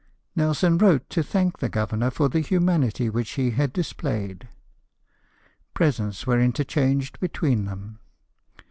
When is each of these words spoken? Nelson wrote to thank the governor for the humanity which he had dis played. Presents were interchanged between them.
Nelson 0.35 0.79
wrote 0.79 1.07
to 1.11 1.21
thank 1.21 1.59
the 1.59 1.69
governor 1.69 2.09
for 2.09 2.27
the 2.27 2.39
humanity 2.39 3.07
which 3.07 3.33
he 3.33 3.51
had 3.51 3.71
dis 3.71 3.93
played. 3.93 4.47
Presents 5.75 6.25
were 6.25 6.41
interchanged 6.41 7.19
between 7.19 7.65
them. 7.65 7.99